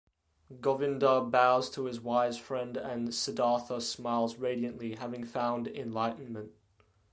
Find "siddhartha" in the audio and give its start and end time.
3.13-3.77